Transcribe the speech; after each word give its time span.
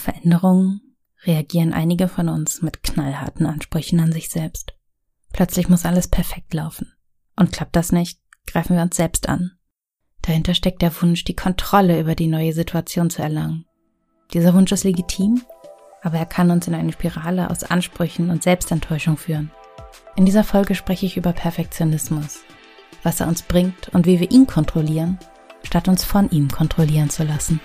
Veränderungen 0.00 0.80
reagieren 1.24 1.72
einige 1.72 2.08
von 2.08 2.28
uns 2.28 2.62
mit 2.62 2.82
knallharten 2.82 3.46
Ansprüchen 3.46 4.00
an 4.00 4.12
sich 4.12 4.28
selbst. 4.28 4.74
Plötzlich 5.32 5.68
muss 5.68 5.84
alles 5.84 6.08
perfekt 6.08 6.52
laufen. 6.54 6.92
Und 7.36 7.52
klappt 7.52 7.76
das 7.76 7.92
nicht, 7.92 8.20
greifen 8.46 8.76
wir 8.76 8.82
uns 8.82 8.96
selbst 8.96 9.28
an. 9.28 9.52
Dahinter 10.22 10.54
steckt 10.54 10.82
der 10.82 10.92
Wunsch, 11.00 11.24
die 11.24 11.36
Kontrolle 11.36 12.00
über 12.00 12.14
die 12.14 12.26
neue 12.26 12.52
Situation 12.52 13.10
zu 13.10 13.22
erlangen. 13.22 13.64
Dieser 14.34 14.54
Wunsch 14.54 14.72
ist 14.72 14.84
legitim, 14.84 15.42
aber 16.02 16.18
er 16.18 16.26
kann 16.26 16.50
uns 16.50 16.68
in 16.68 16.74
eine 16.74 16.92
Spirale 16.92 17.50
aus 17.50 17.64
Ansprüchen 17.64 18.30
und 18.30 18.42
Selbstenttäuschung 18.42 19.16
führen. 19.16 19.50
In 20.16 20.26
dieser 20.26 20.44
Folge 20.44 20.74
spreche 20.74 21.06
ich 21.06 21.16
über 21.16 21.32
Perfektionismus, 21.32 22.40
was 23.02 23.20
er 23.20 23.28
uns 23.28 23.42
bringt 23.42 23.88
und 23.90 24.06
wie 24.06 24.20
wir 24.20 24.30
ihn 24.30 24.46
kontrollieren, 24.46 25.18
statt 25.62 25.88
uns 25.88 26.04
von 26.04 26.30
ihm 26.30 26.48
kontrollieren 26.48 27.10
zu 27.10 27.24
lassen. 27.24 27.60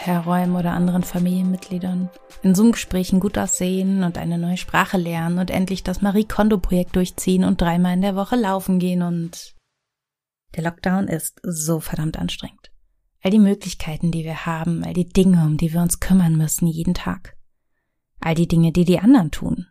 Hinterherräumen 0.00 0.56
oder 0.56 0.72
anderen 0.72 1.02
Familienmitgliedern, 1.02 2.08
in 2.42 2.54
Zoom-Gesprächen 2.54 3.20
gut 3.20 3.36
aussehen 3.36 4.02
und 4.02 4.16
eine 4.16 4.38
neue 4.38 4.56
Sprache 4.56 4.96
lernen 4.96 5.38
und 5.38 5.50
endlich 5.50 5.82
das 5.82 6.00
Marie 6.00 6.24
Kondo-Projekt 6.24 6.96
durchziehen 6.96 7.44
und 7.44 7.60
dreimal 7.60 7.94
in 7.94 8.00
der 8.00 8.16
Woche 8.16 8.36
laufen 8.36 8.78
gehen 8.78 9.02
und 9.02 9.54
der 10.56 10.64
Lockdown 10.64 11.06
ist 11.06 11.40
so 11.42 11.80
verdammt 11.80 12.18
anstrengend. 12.18 12.70
All 13.22 13.30
die 13.30 13.38
Möglichkeiten, 13.38 14.10
die 14.10 14.24
wir 14.24 14.46
haben, 14.46 14.82
all 14.84 14.94
die 14.94 15.08
Dinge, 15.08 15.44
um 15.44 15.58
die 15.58 15.72
wir 15.72 15.82
uns 15.82 16.00
kümmern 16.00 16.36
müssen 16.36 16.66
jeden 16.66 16.94
Tag. 16.94 17.36
All 18.20 18.34
die 18.34 18.48
Dinge, 18.48 18.72
die 18.72 18.86
die 18.86 18.98
anderen 18.98 19.30
tun. 19.30 19.66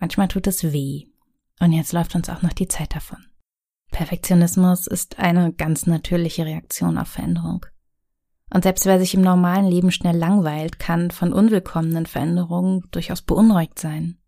Manchmal 0.00 0.28
tut 0.28 0.46
es 0.46 0.72
weh. 0.72 1.04
Und 1.60 1.72
jetzt 1.72 1.92
läuft 1.92 2.14
uns 2.14 2.28
auch 2.28 2.42
noch 2.42 2.54
die 2.54 2.66
Zeit 2.66 2.94
davon. 2.94 3.24
Perfektionismus 3.92 4.86
ist 4.86 5.18
eine 5.18 5.52
ganz 5.52 5.86
natürliche 5.86 6.46
Reaktion 6.46 6.96
auf 6.96 7.08
Veränderung. 7.08 7.66
Und 8.52 8.64
selbst 8.64 8.84
wer 8.84 8.98
sich 8.98 9.14
im 9.14 9.22
normalen 9.22 9.66
Leben 9.66 9.90
schnell 9.90 10.16
langweilt, 10.16 10.78
kann 10.78 11.10
von 11.10 11.32
unwillkommenen 11.32 12.04
Veränderungen 12.04 12.84
durchaus 12.90 13.22
beunruhigt 13.22 13.78
sein. 13.78 14.18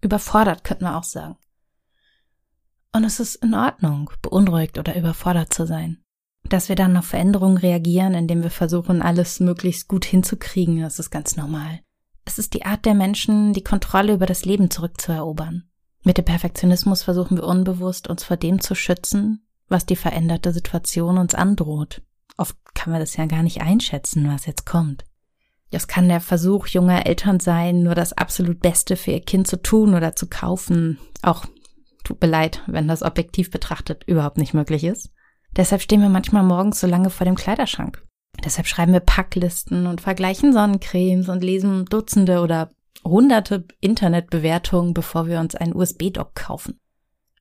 Überfordert 0.00 0.64
könnten 0.64 0.84
wir 0.84 0.96
auch 0.96 1.04
sagen. 1.04 1.36
Und 2.92 3.04
es 3.04 3.20
ist 3.20 3.36
in 3.36 3.54
Ordnung, 3.54 4.10
beunruhigt 4.22 4.78
oder 4.78 4.96
überfordert 4.96 5.52
zu 5.52 5.66
sein. 5.66 6.02
Dass 6.48 6.68
wir 6.68 6.76
dann 6.76 6.96
auf 6.96 7.06
Veränderungen 7.06 7.56
reagieren, 7.56 8.14
indem 8.14 8.42
wir 8.42 8.50
versuchen, 8.50 9.02
alles 9.02 9.40
möglichst 9.40 9.88
gut 9.88 10.04
hinzukriegen, 10.04 10.80
das 10.80 10.98
ist 10.98 11.10
ganz 11.10 11.36
normal. 11.36 11.80
Es 12.24 12.38
ist 12.38 12.54
die 12.54 12.64
Art 12.64 12.84
der 12.84 12.94
Menschen, 12.94 13.52
die 13.52 13.64
Kontrolle 13.64 14.14
über 14.14 14.26
das 14.26 14.44
Leben 14.44 14.70
zurückzuerobern. 14.70 15.64
Mit 16.02 16.18
dem 16.18 16.24
Perfektionismus 16.24 17.02
versuchen 17.02 17.38
wir 17.38 17.44
unbewusst, 17.44 18.08
uns 18.08 18.24
vor 18.24 18.36
dem 18.36 18.60
zu 18.60 18.74
schützen, 18.74 19.46
was 19.68 19.86
die 19.86 19.96
veränderte 19.96 20.52
Situation 20.52 21.18
uns 21.18 21.34
androht. 21.34 22.02
Oft 22.36 22.56
kann 22.74 22.90
man 22.90 23.00
das 23.00 23.16
ja 23.16 23.26
gar 23.26 23.42
nicht 23.42 23.62
einschätzen, 23.62 24.28
was 24.28 24.46
jetzt 24.46 24.66
kommt. 24.66 25.04
Das 25.70 25.88
kann 25.88 26.08
der 26.08 26.20
Versuch 26.20 26.66
junger 26.68 27.06
Eltern 27.06 27.40
sein, 27.40 27.82
nur 27.82 27.94
das 27.94 28.12
absolut 28.12 28.60
Beste 28.60 28.96
für 28.96 29.12
ihr 29.12 29.20
Kind 29.20 29.46
zu 29.46 29.60
tun 29.60 29.94
oder 29.94 30.14
zu 30.14 30.28
kaufen. 30.28 30.98
Auch 31.22 31.46
tut 32.04 32.20
mir 32.20 32.28
leid, 32.28 32.62
wenn 32.66 32.86
das 32.86 33.02
objektiv 33.02 33.50
betrachtet 33.50 34.04
überhaupt 34.06 34.38
nicht 34.38 34.54
möglich 34.54 34.84
ist. 34.84 35.10
Deshalb 35.56 35.82
stehen 35.82 36.00
wir 36.00 36.08
manchmal 36.08 36.42
morgens 36.42 36.80
so 36.80 36.86
lange 36.86 37.10
vor 37.10 37.24
dem 37.24 37.34
Kleiderschrank. 37.34 38.02
Deshalb 38.44 38.66
schreiben 38.66 38.92
wir 38.92 39.00
Packlisten 39.00 39.86
und 39.86 40.00
vergleichen 40.00 40.52
Sonnencremes 40.52 41.28
und 41.28 41.42
lesen 41.42 41.86
Dutzende 41.86 42.40
oder 42.40 42.70
hunderte 43.04 43.64
Internetbewertungen, 43.80 44.94
bevor 44.94 45.26
wir 45.26 45.40
uns 45.40 45.54
einen 45.54 45.74
USB-Dock 45.74 46.34
kaufen. 46.34 46.80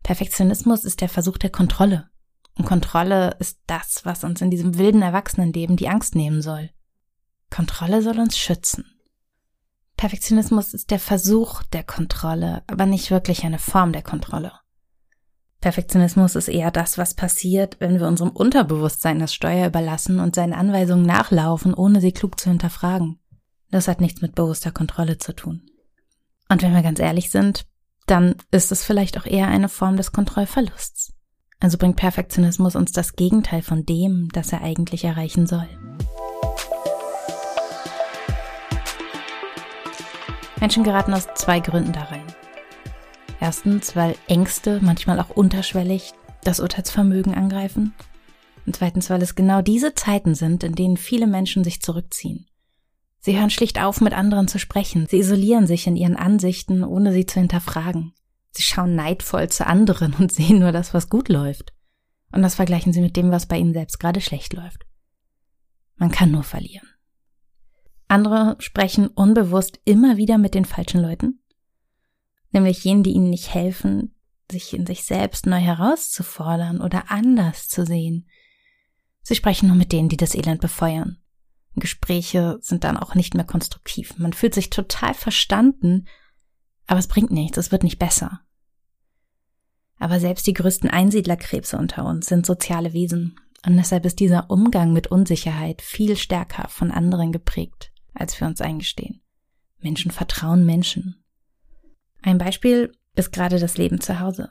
Perfektionismus 0.04 0.84
ist 0.84 1.02
der 1.02 1.10
Versuch 1.10 1.38
der 1.38 1.50
Kontrolle. 1.50 2.10
Und 2.58 2.66
Kontrolle 2.66 3.36
ist 3.40 3.60
das, 3.68 4.06
was 4.06 4.24
uns 4.24 4.42
in 4.42 4.52
diesem 4.52 4.78
wilden 4.78 5.02
Erwachsenenleben 5.02 5.76
die 5.76 5.90
Angst 5.90 6.16
nehmen 6.16 6.42
soll. 6.42 6.70
Kontrolle 7.50 8.02
soll 8.02 8.20
uns 8.20 8.38
schützen. 8.38 8.86
Perfektionismus 9.98 10.74
ist 10.74 10.92
der 10.92 11.00
Versuch 11.00 11.64
der 11.64 11.84
Kontrolle, 11.84 12.64
aber 12.68 12.86
nicht 12.86 13.12
wirklich 13.12 13.44
eine 13.44 13.60
Form 13.60 13.92
der 13.94 14.02
Kontrolle. 14.02 14.52
Perfektionismus 15.62 16.36
ist 16.36 16.50
eher 16.50 16.72
das, 16.72 16.98
was 16.98 17.14
passiert, 17.14 17.78
wenn 17.80 18.00
wir 18.00 18.08
unserem 18.08 18.32
Unterbewusstsein 18.32 19.20
das 19.20 19.34
Steuer 19.34 19.68
überlassen 19.68 20.20
und 20.20 20.36
seinen 20.36 20.54
Anweisungen 20.54 21.06
nachlaufen, 21.06 21.74
ohne 21.74 22.02
sie 22.02 22.12
klug 22.12 22.40
zu 22.40 22.50
hinterfragen. 22.50 23.20
Das 23.72 23.88
hat 23.88 24.02
nichts 24.02 24.22
mit 24.22 24.36
bewusster 24.36 24.72
Kontrolle 24.72 25.18
zu 25.18 25.34
tun. 25.34 25.64
Und 26.50 26.62
wenn 26.62 26.74
wir 26.74 26.84
ganz 26.84 27.00
ehrlich 27.00 27.32
sind, 27.32 27.66
dann 28.08 28.36
ist 28.52 28.72
es 28.72 28.84
vielleicht 28.84 29.18
auch 29.18 29.26
eher 29.26 29.48
eine 29.48 29.70
Form 29.70 29.98
des 29.98 30.12
Kontrollverlusts. 30.12 31.03
Also 31.64 31.78
bringt 31.78 31.96
Perfektionismus 31.96 32.76
uns 32.76 32.92
das 32.92 33.16
Gegenteil 33.16 33.62
von 33.62 33.86
dem, 33.86 34.28
das 34.34 34.52
er 34.52 34.62
eigentlich 34.64 35.06
erreichen 35.06 35.48
soll. 35.48 35.70
Menschen 40.60 40.84
geraten 40.84 41.14
aus 41.14 41.30
zwei 41.36 41.62
Gründen 41.62 41.94
da 41.94 42.02
rein. 42.04 42.26
Erstens, 43.40 43.96
weil 43.96 44.16
Ängste 44.28 44.82
manchmal 44.82 45.22
auch 45.22 45.30
unterschwellig 45.30 46.12
das 46.44 46.60
Urteilsvermögen 46.60 47.34
angreifen. 47.34 47.94
Und 48.66 48.76
zweitens, 48.76 49.10
weil 49.10 49.22
es 49.22 49.34
genau 49.34 49.62
diese 49.62 49.94
Zeiten 49.96 50.36
sind, 50.36 50.66
in 50.66 50.76
denen 50.76 50.98
viele 50.98 51.28
Menschen 51.28 51.64
sich 51.64 51.82
zurückziehen. 51.82 52.46
Sie 53.22 53.40
hören 53.40 53.50
schlicht 53.50 53.82
auf, 53.82 54.02
mit 54.02 54.12
anderen 54.12 54.50
zu 54.50 54.60
sprechen. 54.60 55.08
Sie 55.10 55.20
isolieren 55.20 55.66
sich 55.66 55.88
in 55.88 55.96
ihren 55.96 56.18
Ansichten, 56.18 56.84
ohne 56.84 57.14
sie 57.14 57.26
zu 57.26 57.40
hinterfragen. 57.40 58.14
Sie 58.56 58.64
schauen 58.64 58.96
neidvoll 58.96 59.50
zu 59.50 59.66
anderen 59.68 60.14
und 60.14 60.32
sehen 60.32 60.60
nur 60.60 60.72
das, 60.72 60.94
was 60.94 61.10
gut 61.10 61.30
läuft. 61.30 61.74
Und 62.32 62.42
das 62.42 62.56
vergleichen 62.56 62.94
sie 62.94 63.02
mit 63.02 63.16
dem, 63.16 63.32
was 63.32 63.46
bei 63.46 63.58
ihnen 63.58 63.74
selbst 63.74 64.00
gerade 64.00 64.22
schlecht 64.22 64.54
läuft. 64.54 64.86
Man 65.96 66.12
kann 66.12 66.32
nur 66.32 66.44
verlieren. 66.44 66.88
Andere 68.08 68.56
sprechen 68.60 69.08
unbewusst 69.08 69.80
immer 69.86 70.18
wieder 70.18 70.38
mit 70.38 70.56
den 70.56 70.66
falschen 70.66 71.02
Leuten, 71.02 71.40
nämlich 72.52 72.84
jenen, 72.84 73.04
die 73.04 73.12
ihnen 73.12 73.30
nicht 73.30 73.54
helfen, 73.54 74.16
sich 74.52 74.74
in 74.74 74.86
sich 74.86 75.04
selbst 75.04 75.46
neu 75.46 75.60
herauszufordern 75.60 76.82
oder 76.82 77.10
anders 77.10 77.70
zu 77.70 77.86
sehen. 77.86 78.28
Sie 79.22 79.36
sprechen 79.36 79.68
nur 79.68 79.78
mit 79.78 79.92
denen, 79.92 80.10
die 80.10 80.18
das 80.18 80.36
Elend 80.36 80.62
befeuern 80.62 81.24
Gespräche 81.76 82.58
sind 82.62 82.84
dann 82.84 82.98
auch 82.98 83.16
nicht 83.16 83.34
mehr 83.34 83.46
konstruktiv. 83.46 84.18
Man 84.18 84.34
fühlt 84.34 84.54
sich 84.54 84.70
total 84.70 85.14
verstanden, 85.14 86.08
aber 86.88 87.00
es 87.00 87.08
bringt 87.08 87.32
nichts, 87.32 87.58
es 87.58 87.72
wird 87.72 87.84
nicht 87.84 88.00
besser. 88.00 88.42
Aber 90.00 90.20
selbst 90.20 90.46
die 90.48 90.54
größten 90.54 90.90
Einsiedlerkrebse 90.90 91.78
unter 91.78 92.06
uns 92.06 92.28
sind 92.28 92.46
soziale 92.46 92.94
Wesen 92.94 93.40
und 93.66 93.78
deshalb 93.78 94.06
ist 94.06 94.20
dieser 94.20 94.50
Umgang 94.50 94.92
mit 94.92 95.08
Unsicherheit 95.08 95.82
viel 95.82 96.18
stärker 96.18 96.68
von 96.68 96.92
anderen 96.92 97.32
geprägt, 97.32 97.92
als 98.14 98.40
wir 98.40 98.48
uns 98.48 98.60
eingestehen. 98.60 99.22
Menschen 99.80 100.12
vertrauen 100.12 100.66
Menschen. 100.66 101.24
Ein 102.22 102.38
Beispiel 102.38 102.92
ist 103.16 103.32
gerade 103.32 103.60
das 103.60 103.78
Leben 103.78 104.02
zu 104.02 104.20
Hause. 104.20 104.50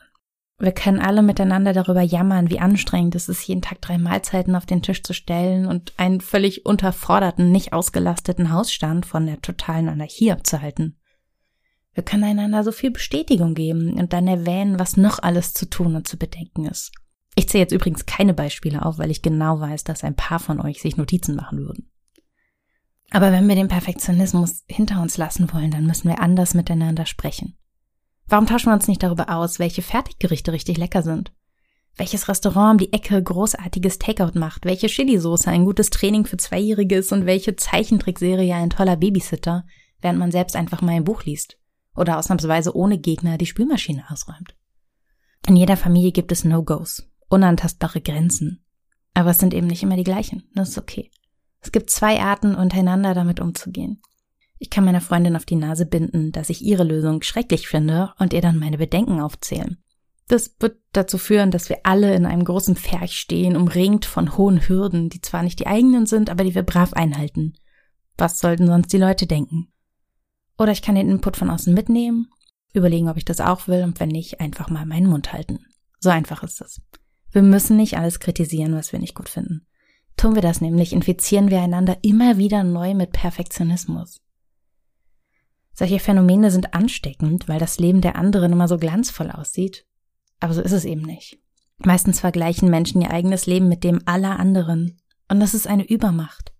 Wir 0.59 0.72
können 0.72 1.00
alle 1.00 1.22
miteinander 1.22 1.72
darüber 1.72 2.03
jammern, 2.03 2.49
wie 2.49 2.60
anstrengend 2.60 3.14
es 3.16 3.28
ist, 3.28 3.47
jeden 3.49 3.62
Tag 3.62 3.81
drei 3.81 3.99
Mahlzeiten 3.99 4.54
auf 4.54 4.64
den 4.64 4.81
Tisch 4.81 5.03
zu 5.03 5.12
stellen 5.12 5.66
und 5.66 5.93
einen 5.97 6.20
völlig 6.20 6.64
unterforderten, 6.64 7.50
nicht 7.50 7.72
ausgelasteten 7.72 8.53
Hausstand 8.53 9.04
von 9.04 9.26
der 9.26 9.41
totalen 9.41 9.88
Anarchie 9.88 10.31
abzuhalten. 10.31 11.00
Wir 11.95 12.03
können 12.03 12.25
einander 12.25 12.65
so 12.65 12.73
viel 12.73 12.91
Bestätigung 12.91 13.55
geben 13.55 13.95
und 13.95 14.13
dann 14.13 14.27
erwähnen, 14.27 14.79
was 14.79 14.97
noch 14.97 15.19
alles 15.19 15.53
zu 15.53 15.69
tun 15.69 15.95
und 15.95 16.09
zu 16.09 16.17
bedenken 16.17 16.67
ist. 16.67 16.91
Ich 17.35 17.49
zähle 17.49 17.63
jetzt 17.63 17.73
übrigens 17.73 18.07
keine 18.07 18.35
Beispiele 18.35 18.85
auf, 18.85 18.99
weil 18.99 19.11
ich 19.11 19.23
genau 19.23 19.61
weiß, 19.61 19.85
dass 19.85 20.05
ein 20.05 20.17
paar 20.17 20.39
von 20.39 20.61
euch 20.61 20.81
sich 20.81 20.97
Notizen 20.97 21.35
machen 21.35 21.59
würden. 21.59 21.91
Aber 23.11 23.31
wenn 23.31 23.47
wir 23.47 23.56
den 23.56 23.69
Perfektionismus 23.69 24.65
hinter 24.69 25.03
uns 25.03 25.19
lassen 25.19 25.53
wollen, 25.53 25.71
dann 25.71 25.87
müssen 25.87 26.09
wir 26.09 26.21
anders 26.21 26.55
miteinander 26.55 27.05
sprechen. 27.05 27.59
Warum 28.27 28.47
tauschen 28.47 28.71
wir 28.71 28.75
uns 28.75 28.88
nicht 28.88 29.03
darüber 29.03 29.29
aus, 29.29 29.59
welche 29.59 29.83
Fertiggerichte 29.83 30.53
richtig 30.53 30.79
lecker 30.79 31.03
sind? 31.03 31.33
Welches 31.97 32.29
Restaurant 32.29 32.73
um 32.73 32.79
die 32.79 32.93
Ecke 32.95 33.23
großartiges 33.23 33.99
Takeout 33.99 34.38
macht, 34.38 34.65
welche 34.65 34.87
Chili-Soße 34.87 35.50
ein 35.50 35.67
gutes 35.67 35.91
Training 35.91 36.25
für 36.25 36.38
Zweijährige 36.38 36.97
ist 36.97 37.12
und 37.12 37.27
welche 37.27 37.55
Zeichentrickserie 37.55 38.55
ein 38.55 38.71
toller 38.71 38.97
Babysitter, 38.97 39.67
während 40.00 40.19
man 40.19 40.31
selbst 40.31 40.56
einfach 40.56 40.81
mal 40.81 40.93
ein 40.93 41.05
Buch 41.05 41.25
liest 41.25 41.59
oder 41.94 42.19
ausnahmsweise 42.19 42.75
ohne 42.77 42.99
Gegner 42.99 43.39
die 43.39 43.47
Spülmaschine 43.47 44.05
ausräumt. 44.09 44.55
In 45.47 45.56
jeder 45.56 45.77
Familie 45.77 46.12
gibt 46.12 46.33
es 46.33 46.44
No-Gos, 46.44 47.11
unantastbare 47.29 48.00
Grenzen. 48.00 48.65
Aber 49.15 49.31
es 49.31 49.39
sind 49.39 49.55
eben 49.55 49.67
nicht 49.67 49.83
immer 49.83 49.97
die 49.97 50.05
gleichen. 50.05 50.44
Das 50.55 50.71
ist 50.71 50.79
okay. 50.79 51.11
Es 51.61 51.73
gibt 51.73 51.91
zwei 51.91 52.21
Arten, 52.21 52.55
untereinander 52.55 53.15
damit 53.15 53.41
umzugehen. 53.41 54.00
Ich 54.59 54.71
kann 54.71 54.85
meiner 54.85 55.00
Freundin 55.00 55.37
auf 55.37 55.44
die 55.44 55.56
Nase 55.56 55.87
binden, 55.87 56.31
dass 56.31 56.49
ich 56.49 56.62
ihre 56.62 56.85
Lösung 56.85 57.23
schrecklich 57.23 57.69
finde 57.69 58.12
und 58.19 58.33
ihr 58.33 58.41
dann 58.41 58.59
meine 58.59 58.79
Bedenken 58.79 59.21
aufzählen. 59.21 59.83
Das 60.29 60.55
wird 60.61 60.79
dazu 60.93 61.19
führen, 61.19 61.50
dass 61.50 61.69
wir 61.69 61.81
alle 61.83 62.15
in 62.15 62.27
einem 62.27 62.45
großen 62.45 62.77
Pferch 62.77 63.19
stehen, 63.19 63.56
umringt 63.56 64.05
von 64.05 64.37
hohen 64.37 64.67
Hürden, 64.67 65.09
die 65.09 65.21
zwar 65.21 65.43
nicht 65.43 65.59
die 65.59 65.67
eigenen 65.67 66.06
sind, 66.06 66.31
aber 66.31 66.45
die 66.45 66.55
wir 66.55 66.62
brav 66.62 66.93
einhalten. 66.93 67.55
Was 68.17 68.38
sollten 68.38 68.67
sonst 68.67 68.93
die 68.93 68.99
Leute 68.99 69.27
denken? 69.27 69.72
Oder 70.58 70.72
ich 70.72 70.82
kann 70.82 70.94
den 70.94 71.10
Input 71.10 71.37
von 71.37 71.50
außen 71.50 71.72
mitnehmen, 71.72 72.28
überlegen, 72.72 73.08
ob 73.08 73.16
ich 73.16 73.25
das 73.25 73.40
auch 73.40 73.69
will 73.69 73.82
und 73.82 74.00
wenn 74.00 74.08
nicht, 74.08 74.40
einfach 74.40 74.69
mal 74.69 74.87
meinen 74.87 75.08
Mund 75.08 75.32
halten. 75.32 75.66
So 76.00 76.10
einfach 76.10 76.43
ist 76.43 76.60
es. 76.60 76.81
Wir 77.31 77.43
müssen 77.43 77.76
nicht 77.76 77.96
alles 77.96 78.20
kritisieren, 78.20 78.75
was 78.75 78.93
wir 78.93 78.99
nicht 78.99 79.14
gut 79.14 79.28
finden. 79.28 79.66
Tun 80.16 80.34
wir 80.34 80.43
das 80.43 80.60
nämlich, 80.60 80.93
infizieren 80.93 81.50
wir 81.50 81.60
einander 81.60 81.96
immer 82.02 82.37
wieder 82.37 82.64
neu 82.64 82.94
mit 82.94 83.12
Perfektionismus. 83.12 84.20
Solche 85.75 85.99
Phänomene 85.99 86.50
sind 86.50 86.75
ansteckend, 86.75 87.49
weil 87.49 87.58
das 87.58 87.78
Leben 87.78 88.02
der 88.02 88.16
anderen 88.16 88.52
immer 88.52 88.69
so 88.69 88.76
glanzvoll 88.76 89.31
aussieht. 89.31 89.87
Aber 90.38 90.52
so 90.52 90.60
ist 90.60 90.72
es 90.72 90.84
eben 90.84 91.02
nicht. 91.02 91.38
Meistens 91.78 92.20
vergleichen 92.20 92.69
Menschen 92.69 93.00
ihr 93.00 93.10
eigenes 93.10 93.46
Leben 93.46 93.69
mit 93.69 93.82
dem 93.82 94.00
aller 94.04 94.38
anderen. 94.38 94.99
Und 95.28 95.40
das 95.40 95.54
ist 95.54 95.66
eine 95.66 95.88
Übermacht. 95.88 96.52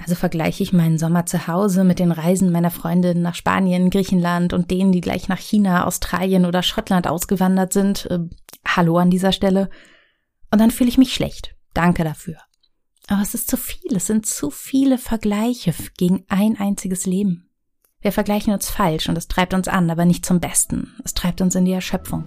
Also 0.00 0.14
vergleiche 0.14 0.62
ich 0.62 0.72
meinen 0.72 0.96
Sommer 0.96 1.26
zu 1.26 1.48
Hause 1.48 1.82
mit 1.82 1.98
den 1.98 2.12
Reisen 2.12 2.52
meiner 2.52 2.70
Freundin 2.70 3.20
nach 3.20 3.34
Spanien, 3.34 3.90
Griechenland 3.90 4.52
und 4.52 4.70
denen, 4.70 4.92
die 4.92 5.00
gleich 5.00 5.28
nach 5.28 5.40
China, 5.40 5.86
Australien 5.86 6.46
oder 6.46 6.62
Schottland 6.62 7.08
ausgewandert 7.08 7.72
sind. 7.72 8.06
Äh, 8.06 8.20
hallo 8.64 8.98
an 8.98 9.10
dieser 9.10 9.32
Stelle. 9.32 9.68
Und 10.52 10.60
dann 10.60 10.70
fühle 10.70 10.88
ich 10.88 10.98
mich 10.98 11.12
schlecht. 11.12 11.56
Danke 11.74 12.04
dafür. 12.04 12.36
Aber 13.08 13.22
es 13.22 13.34
ist 13.34 13.50
zu 13.50 13.56
viel. 13.56 13.96
Es 13.96 14.06
sind 14.06 14.24
zu 14.24 14.50
viele 14.50 14.98
Vergleiche 14.98 15.74
gegen 15.96 16.24
ein 16.28 16.56
einziges 16.58 17.04
Leben. 17.04 17.50
Wir 18.00 18.12
vergleichen 18.12 18.52
uns 18.52 18.70
falsch 18.70 19.08
und 19.08 19.18
es 19.18 19.26
treibt 19.26 19.52
uns 19.52 19.66
an, 19.66 19.90
aber 19.90 20.04
nicht 20.04 20.24
zum 20.24 20.38
Besten. 20.38 20.94
Es 21.04 21.14
treibt 21.14 21.40
uns 21.40 21.56
in 21.56 21.64
die 21.64 21.72
Erschöpfung. 21.72 22.24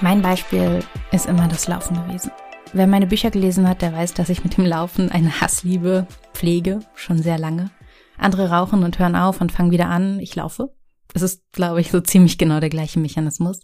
Mein 0.00 0.20
Beispiel 0.20 0.82
ist 1.12 1.26
immer 1.26 1.46
das 1.46 1.68
Laufen 1.68 1.94
gewesen. 1.94 2.32
Wer 2.72 2.86
meine 2.86 3.08
Bücher 3.08 3.32
gelesen 3.32 3.68
hat, 3.68 3.82
der 3.82 3.92
weiß, 3.92 4.14
dass 4.14 4.28
ich 4.28 4.44
mit 4.44 4.56
dem 4.56 4.64
Laufen 4.64 5.10
eine 5.10 5.40
Hassliebe 5.40 6.06
pflege, 6.32 6.78
schon 6.94 7.20
sehr 7.20 7.36
lange. 7.36 7.70
Andere 8.16 8.50
rauchen 8.50 8.84
und 8.84 8.98
hören 9.00 9.16
auf 9.16 9.40
und 9.40 9.50
fangen 9.50 9.72
wieder 9.72 9.88
an. 9.88 10.20
Ich 10.20 10.36
laufe. 10.36 10.72
Es 11.12 11.22
ist, 11.22 11.42
glaube 11.50 11.80
ich, 11.80 11.90
so 11.90 12.00
ziemlich 12.00 12.38
genau 12.38 12.60
der 12.60 12.70
gleiche 12.70 13.00
Mechanismus. 13.00 13.62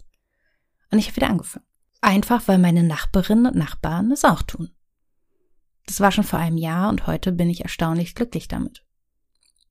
Und 0.91 0.99
ich 0.99 1.07
habe 1.07 1.15
wieder 1.15 1.29
angefangen. 1.29 1.65
Einfach, 2.01 2.47
weil 2.47 2.57
meine 2.57 2.83
Nachbarinnen 2.83 3.45
und 3.45 3.55
Nachbarn 3.55 4.11
es 4.11 4.25
auch 4.25 4.41
tun. 4.41 4.71
Das 5.85 6.01
war 6.01 6.11
schon 6.11 6.25
vor 6.25 6.39
einem 6.39 6.57
Jahr 6.57 6.89
und 6.89 7.07
heute 7.07 7.31
bin 7.31 7.49
ich 7.49 7.61
erstaunlich 7.61 8.13
glücklich 8.13 8.49
damit. 8.49 8.83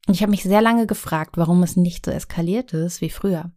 Und 0.06 0.14
ich 0.14 0.22
habe 0.22 0.30
mich 0.30 0.44
sehr 0.44 0.62
lange 0.62 0.86
gefragt, 0.86 1.36
warum 1.36 1.62
es 1.62 1.76
nicht 1.76 2.06
so 2.06 2.10
eskaliert 2.10 2.72
ist 2.72 3.02
wie 3.02 3.10
früher. 3.10 3.52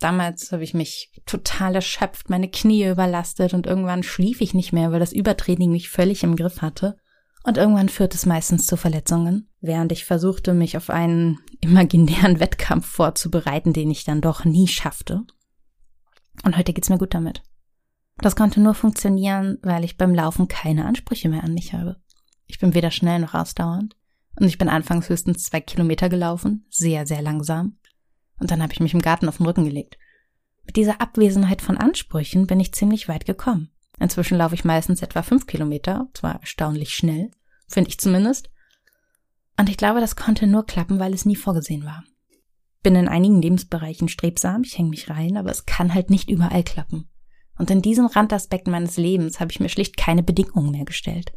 Damals 0.00 0.50
habe 0.50 0.64
ich 0.64 0.72
mich 0.72 1.12
total 1.26 1.74
erschöpft, 1.74 2.30
meine 2.30 2.50
Knie 2.50 2.88
überlastet 2.88 3.52
und 3.52 3.66
irgendwann 3.66 4.02
schlief 4.02 4.40
ich 4.40 4.54
nicht 4.54 4.72
mehr, 4.72 4.90
weil 4.90 4.98
das 4.98 5.12
Übertraining 5.12 5.70
mich 5.70 5.90
völlig 5.90 6.22
im 6.24 6.36
Griff 6.36 6.62
hatte. 6.62 6.96
Und 7.44 7.58
irgendwann 7.58 7.90
führt 7.90 8.14
es 8.14 8.26
meistens 8.26 8.66
zu 8.66 8.76
Verletzungen, 8.76 9.48
während 9.60 9.92
ich 9.92 10.06
versuchte, 10.06 10.54
mich 10.54 10.76
auf 10.76 10.88
einen 10.88 11.38
imaginären 11.60 12.40
Wettkampf 12.40 12.86
vorzubereiten, 12.86 13.74
den 13.74 13.90
ich 13.90 14.04
dann 14.04 14.22
doch 14.22 14.44
nie 14.44 14.68
schaffte. 14.68 15.22
Und 16.44 16.56
heute 16.56 16.72
geht's 16.72 16.88
mir 16.88 16.98
gut 16.98 17.12
damit. 17.12 17.42
Das 18.18 18.36
konnte 18.36 18.60
nur 18.60 18.74
funktionieren, 18.74 19.58
weil 19.62 19.84
ich 19.84 19.98
beim 19.98 20.14
Laufen 20.14 20.48
keine 20.48 20.86
Ansprüche 20.86 21.28
mehr 21.28 21.44
an 21.44 21.54
mich 21.54 21.74
habe. 21.74 21.96
Ich 22.46 22.58
bin 22.58 22.74
weder 22.74 22.90
schnell 22.90 23.20
noch 23.20 23.34
ausdauernd. 23.34 23.96
Und 24.36 24.46
ich 24.46 24.58
bin 24.58 24.68
anfangs 24.68 25.08
höchstens 25.08 25.44
zwei 25.44 25.60
Kilometer 25.60 26.08
gelaufen, 26.08 26.66
sehr, 26.70 27.06
sehr 27.06 27.20
langsam. 27.20 27.76
Und 28.40 28.50
dann 28.50 28.62
habe 28.62 28.72
ich 28.72 28.80
mich 28.80 28.94
im 28.94 29.02
Garten 29.02 29.28
auf 29.28 29.36
den 29.36 29.46
Rücken 29.46 29.64
gelegt. 29.64 29.98
Mit 30.64 30.76
dieser 30.76 31.00
Abwesenheit 31.00 31.62
von 31.62 31.76
Ansprüchen 31.76 32.46
bin 32.46 32.60
ich 32.60 32.72
ziemlich 32.72 33.08
weit 33.08 33.26
gekommen. 33.26 33.70
Inzwischen 33.98 34.38
laufe 34.38 34.54
ich 34.54 34.64
meistens 34.64 35.02
etwa 35.02 35.22
fünf 35.22 35.46
Kilometer, 35.46 36.08
zwar 36.14 36.40
erstaunlich 36.40 36.94
schnell, 36.94 37.30
finde 37.68 37.90
ich 37.90 38.00
zumindest. 38.00 38.50
Und 39.58 39.68
ich 39.68 39.76
glaube, 39.76 40.00
das 40.00 40.16
konnte 40.16 40.46
nur 40.46 40.64
klappen, 40.64 40.98
weil 40.98 41.12
es 41.12 41.26
nie 41.26 41.36
vorgesehen 41.36 41.84
war. 41.84 42.02
Bin 42.82 42.96
in 42.96 43.08
einigen 43.08 43.42
Lebensbereichen 43.42 44.08
strebsam, 44.08 44.62
ich 44.64 44.78
hänge 44.78 44.88
mich 44.88 45.10
rein, 45.10 45.36
aber 45.36 45.50
es 45.50 45.66
kann 45.66 45.92
halt 45.92 46.08
nicht 46.08 46.30
überall 46.30 46.64
klappen. 46.64 47.10
Und 47.58 47.70
in 47.70 47.82
diesem 47.82 48.06
Randaspekt 48.06 48.68
meines 48.68 48.96
Lebens 48.96 49.38
habe 49.38 49.52
ich 49.52 49.60
mir 49.60 49.68
schlicht 49.68 49.98
keine 49.98 50.22
Bedingungen 50.22 50.70
mehr 50.70 50.86
gestellt. 50.86 51.32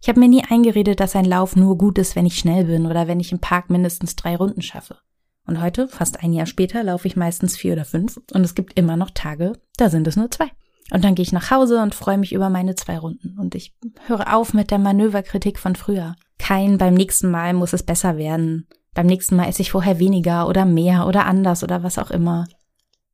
Ich 0.00 0.08
habe 0.08 0.18
mir 0.18 0.28
nie 0.28 0.42
eingeredet, 0.42 0.98
dass 0.98 1.14
ein 1.14 1.24
Lauf 1.24 1.54
nur 1.54 1.78
gut 1.78 1.98
ist, 1.98 2.16
wenn 2.16 2.26
ich 2.26 2.38
schnell 2.38 2.64
bin 2.64 2.86
oder 2.86 3.06
wenn 3.06 3.20
ich 3.20 3.30
im 3.30 3.38
Park 3.38 3.70
mindestens 3.70 4.16
drei 4.16 4.34
Runden 4.34 4.62
schaffe. 4.62 4.98
Und 5.48 5.62
heute, 5.62 5.88
fast 5.88 6.22
ein 6.22 6.34
Jahr 6.34 6.44
später, 6.44 6.84
laufe 6.84 7.08
ich 7.08 7.16
meistens 7.16 7.56
vier 7.56 7.72
oder 7.72 7.86
fünf 7.86 8.20
und 8.34 8.44
es 8.44 8.54
gibt 8.54 8.78
immer 8.78 8.98
noch 8.98 9.10
Tage, 9.10 9.54
da 9.78 9.88
sind 9.88 10.06
es 10.06 10.14
nur 10.14 10.30
zwei. 10.30 10.50
Und 10.90 11.04
dann 11.04 11.14
gehe 11.14 11.22
ich 11.22 11.32
nach 11.32 11.50
Hause 11.50 11.82
und 11.82 11.94
freue 11.94 12.18
mich 12.18 12.34
über 12.34 12.50
meine 12.50 12.74
zwei 12.74 12.98
Runden. 12.98 13.38
Und 13.38 13.54
ich 13.54 13.74
höre 14.06 14.34
auf 14.34 14.52
mit 14.52 14.70
der 14.70 14.78
Manöverkritik 14.78 15.58
von 15.58 15.74
früher. 15.74 16.16
Kein 16.38 16.76
beim 16.76 16.92
nächsten 16.92 17.30
Mal 17.30 17.54
muss 17.54 17.72
es 17.72 17.82
besser 17.82 18.18
werden. 18.18 18.68
Beim 18.92 19.06
nächsten 19.06 19.36
Mal 19.36 19.48
esse 19.48 19.62
ich 19.62 19.70
vorher 19.70 19.98
weniger 19.98 20.48
oder 20.48 20.66
mehr 20.66 21.06
oder 21.06 21.24
anders 21.24 21.64
oder 21.64 21.82
was 21.82 21.98
auch 21.98 22.10
immer. 22.10 22.46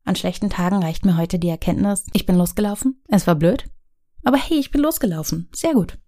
An 0.04 0.16
schlechten 0.16 0.50
Tagen 0.50 0.82
reicht 0.82 1.04
mir 1.04 1.16
heute 1.16 1.38
die 1.38 1.48
Erkenntnis, 1.48 2.04
ich 2.12 2.26
bin 2.26 2.36
losgelaufen, 2.36 3.00
es 3.08 3.26
war 3.26 3.36
blöd, 3.36 3.64
aber 4.22 4.36
hey, 4.36 4.58
ich 4.58 4.70
bin 4.70 4.82
losgelaufen, 4.82 5.48
sehr 5.54 5.72
gut. 5.72 5.98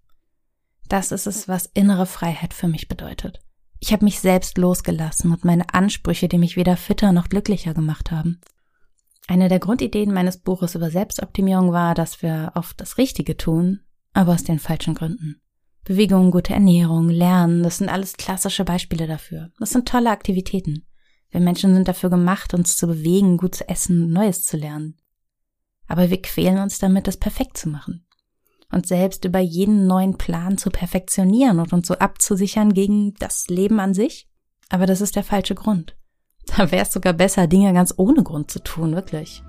Das 0.87 1.11
ist 1.11 1.25
es, 1.25 1.47
was 1.47 1.71
innere 1.73 2.05
Freiheit 2.05 2.53
für 2.53 2.67
mich 2.67 2.87
bedeutet. 2.87 3.39
Ich 3.79 3.93
habe 3.93 4.05
mich 4.05 4.19
selbst 4.19 4.57
losgelassen 4.57 5.31
und 5.31 5.45
meine 5.45 5.73
Ansprüche, 5.73 6.27
die 6.27 6.37
mich 6.37 6.57
weder 6.57 6.77
fitter 6.77 7.11
noch 7.11 7.29
glücklicher 7.29 7.73
gemacht 7.73 8.11
haben. 8.11 8.41
Eine 9.27 9.49
der 9.49 9.59
Grundideen 9.59 10.13
meines 10.13 10.37
Buches 10.37 10.75
über 10.75 10.89
Selbstoptimierung 10.89 11.71
war, 11.73 11.93
dass 11.93 12.21
wir 12.21 12.53
oft 12.55 12.79
das 12.79 12.97
Richtige 12.97 13.35
tun, 13.35 13.81
aber 14.13 14.33
aus 14.33 14.43
den 14.43 14.59
falschen 14.59 14.95
Gründen. 14.95 15.41
Bewegung, 15.83 16.31
gute 16.31 16.53
Ernährung, 16.53 17.09
Lernen, 17.09 17.63
das 17.63 17.77
sind 17.77 17.89
alles 17.89 18.17
klassische 18.17 18.65
Beispiele 18.65 19.05
dafür. 19.05 19.51
Das 19.59 19.69
sind 19.71 19.87
tolle 19.87 20.11
Aktivitäten. 20.11 20.85
Wir 21.29 21.41
Menschen 21.41 21.73
sind 21.73 21.87
dafür 21.87 22.09
gemacht, 22.09 22.53
uns 22.53 22.77
zu 22.77 22.87
bewegen, 22.87 23.37
gut 23.37 23.55
zu 23.55 23.67
essen, 23.67 24.11
Neues 24.11 24.43
zu 24.43 24.57
lernen. 24.57 24.97
Aber 25.87 26.09
wir 26.09 26.21
quälen 26.21 26.57
uns 26.59 26.79
damit, 26.79 27.07
es 27.07 27.17
perfekt 27.17 27.57
zu 27.57 27.69
machen. 27.69 28.06
Und 28.71 28.85
selbst 28.85 29.23
über 29.25 29.39
jeden 29.39 29.87
neuen 29.87 30.17
Plan 30.17 30.57
zu 30.57 30.69
perfektionieren 30.69 31.59
und 31.59 31.73
uns 31.73 31.87
so 31.87 31.95
abzusichern 31.95 32.73
gegen 32.73 33.13
das 33.15 33.47
Leben 33.47 33.79
an 33.79 33.93
sich. 33.93 34.27
Aber 34.69 34.85
das 34.85 35.01
ist 35.01 35.15
der 35.15 35.23
falsche 35.23 35.55
Grund. 35.55 35.95
Da 36.55 36.71
wäre 36.71 36.83
es 36.83 36.93
sogar 36.93 37.11
besser, 37.11 37.45
Dinge 37.45 37.73
ganz 37.73 37.93
ohne 37.97 38.23
Grund 38.23 38.49
zu 38.49 38.63
tun, 38.63 38.95
wirklich. 38.95 39.43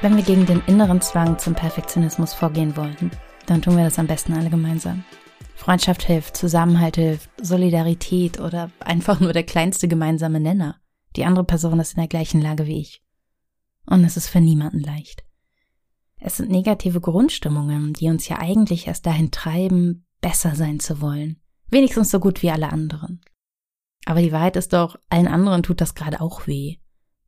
Wenn 0.00 0.16
wir 0.16 0.22
gegen 0.22 0.46
den 0.46 0.62
inneren 0.66 1.00
Zwang 1.00 1.38
zum 1.38 1.54
Perfektionismus 1.54 2.32
vorgehen 2.32 2.76
wollen, 2.76 3.10
dann 3.46 3.62
tun 3.62 3.76
wir 3.76 3.84
das 3.84 3.98
am 3.98 4.06
besten 4.06 4.34
alle 4.34 4.50
gemeinsam. 4.50 5.04
Freundschaft 5.54 6.02
hilft, 6.02 6.36
Zusammenhalt 6.36 6.96
hilft, 6.96 7.30
Solidarität 7.40 8.40
oder 8.40 8.70
einfach 8.80 9.20
nur 9.20 9.32
der 9.32 9.44
kleinste 9.44 9.86
gemeinsame 9.86 10.40
Nenner. 10.40 10.76
Die 11.14 11.24
andere 11.24 11.44
Person 11.44 11.78
ist 11.78 11.92
in 11.94 12.00
der 12.00 12.08
gleichen 12.08 12.40
Lage 12.40 12.66
wie 12.66 12.80
ich. 12.80 13.00
Und 13.86 14.04
es 14.04 14.16
ist 14.16 14.28
für 14.28 14.40
niemanden 14.40 14.80
leicht. 14.80 15.24
Es 16.20 16.36
sind 16.36 16.50
negative 16.50 17.00
Grundstimmungen, 17.00 17.92
die 17.94 18.08
uns 18.08 18.28
ja 18.28 18.38
eigentlich 18.38 18.86
erst 18.86 19.06
dahin 19.06 19.30
treiben, 19.30 20.06
besser 20.20 20.54
sein 20.54 20.78
zu 20.78 21.00
wollen. 21.00 21.40
Wenigstens 21.68 22.10
so 22.10 22.20
gut 22.20 22.42
wie 22.42 22.50
alle 22.50 22.70
anderen. 22.70 23.20
Aber 24.04 24.20
die 24.20 24.32
Wahrheit 24.32 24.56
ist 24.56 24.72
doch, 24.72 24.96
allen 25.08 25.26
anderen 25.26 25.62
tut 25.62 25.80
das 25.80 25.94
gerade 25.94 26.20
auch 26.20 26.46
weh. 26.46 26.76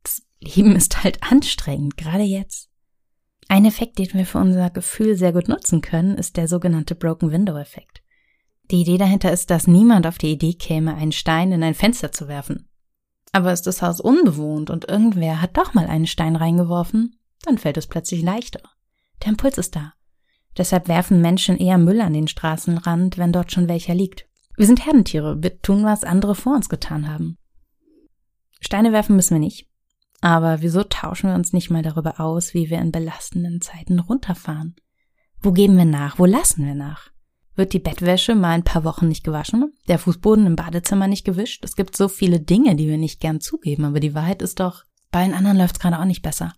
Das 0.03 0.21
Leben 0.39 0.75
ist 0.75 1.03
halt 1.03 1.21
anstrengend, 1.23 1.97
gerade 1.97 2.23
jetzt. 2.23 2.69
Ein 3.47 3.65
Effekt, 3.65 3.99
den 3.99 4.13
wir 4.13 4.25
für 4.25 4.39
unser 4.39 4.69
Gefühl 4.69 5.15
sehr 5.15 5.33
gut 5.33 5.47
nutzen 5.47 5.81
können, 5.81 6.17
ist 6.17 6.37
der 6.37 6.47
sogenannte 6.47 6.95
Broken 6.95 7.31
Window 7.31 7.57
Effekt. 7.57 8.01
Die 8.71 8.81
Idee 8.81 8.97
dahinter 8.97 9.31
ist, 9.31 9.51
dass 9.51 9.67
niemand 9.67 10.07
auf 10.07 10.17
die 10.17 10.31
Idee 10.31 10.53
käme, 10.53 10.95
einen 10.95 11.11
Stein 11.11 11.51
in 11.51 11.61
ein 11.63 11.75
Fenster 11.75 12.11
zu 12.11 12.27
werfen. 12.27 12.67
Aber 13.35 13.51
ist 13.51 13.67
das 13.67 13.81
Haus 13.81 13.99
unbewohnt 13.99 14.69
und 14.69 14.87
irgendwer 14.87 15.41
hat 15.41 15.57
doch 15.57 15.73
mal 15.73 15.87
einen 15.87 16.07
Stein 16.07 16.37
reingeworfen, 16.37 17.19
dann 17.43 17.57
fällt 17.57 17.75
es 17.75 17.85
plötzlich 17.85 18.21
leichter. 18.21 18.61
Der 19.21 19.31
Impuls 19.31 19.57
ist 19.57 19.75
da. 19.75 19.91
Deshalb 20.57 20.87
werfen 20.87 21.19
Menschen 21.19 21.57
eher 21.57 21.77
Müll 21.77 21.99
an 21.99 22.13
den 22.13 22.29
Straßenrand, 22.29 23.17
wenn 23.17 23.33
dort 23.33 23.51
schon 23.51 23.67
welcher 23.67 23.93
liegt. 23.93 24.25
Wir 24.55 24.65
sind 24.65 24.85
Herdentiere, 24.85 25.43
wir 25.43 25.61
tun, 25.61 25.83
was 25.83 26.05
andere 26.05 26.33
vor 26.33 26.55
uns 26.55 26.69
getan 26.69 27.09
haben. 27.09 27.37
Steine 28.61 28.93
werfen 28.93 29.17
müssen 29.17 29.35
wir 29.35 29.41
nicht. 29.41 29.67
Aber 30.21 30.61
wieso 30.61 30.83
tauschen 30.83 31.29
wir 31.29 31.35
uns 31.35 31.51
nicht 31.51 31.69
mal 31.69 31.81
darüber 31.81 32.21
aus, 32.21 32.53
wie 32.53 32.69
wir 32.69 32.79
in 32.79 32.93
belastenden 32.93 33.59
Zeiten 33.59 33.99
runterfahren? 33.99 34.77
Wo 35.41 35.51
geben 35.51 35.75
wir 35.75 35.83
nach? 35.83 36.19
Wo 36.19 36.25
lassen 36.25 36.65
wir 36.65 36.73
nach? 36.73 37.09
Wird 37.55 37.73
die 37.73 37.79
Bettwäsche 37.79 38.35
mal 38.35 38.51
ein 38.51 38.63
paar 38.63 38.83
Wochen 38.83 39.07
nicht 39.07 39.23
gewaschen, 39.23 39.73
der 39.87 39.99
Fußboden 39.99 40.45
im 40.45 40.55
Badezimmer 40.55 41.07
nicht 41.07 41.25
gewischt. 41.25 41.63
Es 41.63 41.75
gibt 41.75 41.95
so 41.95 42.07
viele 42.07 42.39
Dinge, 42.39 42.75
die 42.75 42.87
wir 42.87 42.97
nicht 42.97 43.19
gern 43.19 43.39
zugeben, 43.39 43.85
aber 43.85 43.99
die 43.99 44.13
Wahrheit 44.13 44.41
ist 44.41 44.59
doch, 44.59 44.83
bei 45.11 45.23
allen 45.23 45.33
anderen 45.33 45.57
läuft 45.57 45.75
es 45.75 45.79
gerade 45.79 45.99
auch 45.99 46.05
nicht 46.05 46.21
besser. 46.21 46.53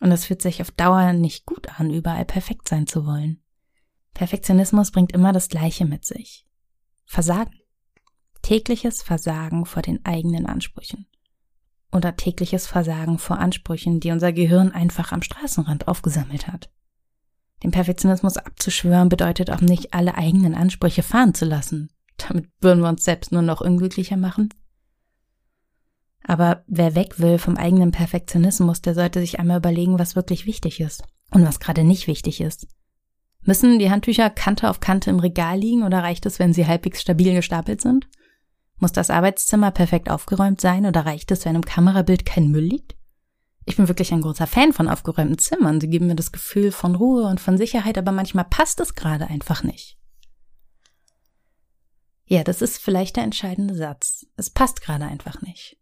Und 0.00 0.12
es 0.12 0.26
fühlt 0.26 0.42
sich 0.42 0.60
auf 0.60 0.70
Dauer 0.70 1.12
nicht 1.12 1.46
gut 1.46 1.80
an, 1.80 1.90
überall 1.90 2.24
perfekt 2.24 2.68
sein 2.68 2.86
zu 2.86 3.06
wollen. 3.06 3.42
Perfektionismus 4.14 4.92
bringt 4.92 5.12
immer 5.12 5.32
das 5.32 5.48
Gleiche 5.48 5.84
mit 5.84 6.04
sich. 6.04 6.46
Versagen. 7.06 7.54
Tägliches 8.42 9.02
Versagen 9.02 9.66
vor 9.66 9.82
den 9.82 10.04
eigenen 10.04 10.46
Ansprüchen. 10.46 11.06
Oder 11.92 12.16
tägliches 12.16 12.66
Versagen 12.66 13.18
vor 13.18 13.38
Ansprüchen, 13.38 14.00
die 14.00 14.10
unser 14.10 14.32
Gehirn 14.32 14.72
einfach 14.72 15.12
am 15.12 15.22
Straßenrand 15.22 15.88
aufgesammelt 15.88 16.46
hat. 16.46 16.70
Den 17.62 17.70
Perfektionismus 17.70 18.36
abzuschwören 18.36 19.08
bedeutet 19.08 19.50
auch 19.50 19.60
nicht, 19.60 19.94
alle 19.94 20.16
eigenen 20.16 20.54
Ansprüche 20.54 21.02
fahren 21.02 21.34
zu 21.34 21.44
lassen. 21.44 21.90
Damit 22.16 22.48
würden 22.60 22.82
wir 22.82 22.88
uns 22.88 23.04
selbst 23.04 23.32
nur 23.32 23.42
noch 23.42 23.60
unglücklicher 23.60 24.16
machen. 24.16 24.50
Aber 26.22 26.64
wer 26.66 26.94
weg 26.94 27.20
will 27.20 27.38
vom 27.38 27.56
eigenen 27.56 27.92
Perfektionismus, 27.92 28.82
der 28.82 28.94
sollte 28.94 29.20
sich 29.20 29.38
einmal 29.38 29.58
überlegen, 29.58 29.98
was 29.98 30.16
wirklich 30.16 30.44
wichtig 30.44 30.80
ist 30.80 31.04
und 31.30 31.46
was 31.46 31.60
gerade 31.60 31.84
nicht 31.84 32.08
wichtig 32.08 32.40
ist. 32.40 32.66
Müssen 33.42 33.78
die 33.78 33.90
Handtücher 33.90 34.28
Kante 34.28 34.68
auf 34.68 34.80
Kante 34.80 35.08
im 35.08 35.20
Regal 35.20 35.58
liegen 35.58 35.84
oder 35.84 36.02
reicht 36.02 36.26
es, 36.26 36.40
wenn 36.40 36.52
sie 36.52 36.66
halbwegs 36.66 37.00
stabil 37.00 37.32
gestapelt 37.32 37.80
sind? 37.80 38.08
Muss 38.78 38.92
das 38.92 39.08
Arbeitszimmer 39.08 39.70
perfekt 39.70 40.10
aufgeräumt 40.10 40.60
sein 40.60 40.84
oder 40.84 41.06
reicht 41.06 41.30
es, 41.30 41.44
wenn 41.44 41.54
im 41.54 41.64
Kamerabild 41.64 42.26
kein 42.26 42.48
Müll 42.48 42.64
liegt? 42.64 42.95
Ich 43.66 43.76
bin 43.76 43.88
wirklich 43.88 44.12
ein 44.12 44.20
großer 44.22 44.46
Fan 44.46 44.72
von 44.72 44.88
aufgeräumten 44.88 45.38
Zimmern. 45.38 45.80
Sie 45.80 45.90
geben 45.90 46.06
mir 46.06 46.14
das 46.14 46.30
Gefühl 46.30 46.70
von 46.70 46.94
Ruhe 46.94 47.24
und 47.24 47.40
von 47.40 47.58
Sicherheit, 47.58 47.98
aber 47.98 48.12
manchmal 48.12 48.44
passt 48.44 48.80
es 48.80 48.94
gerade 48.94 49.26
einfach 49.26 49.64
nicht. 49.64 49.98
Ja, 52.26 52.44
das 52.44 52.62
ist 52.62 52.78
vielleicht 52.78 53.16
der 53.16 53.24
entscheidende 53.24 53.74
Satz. 53.74 54.24
Es 54.36 54.50
passt 54.50 54.82
gerade 54.82 55.04
einfach 55.04 55.42
nicht. 55.42 55.78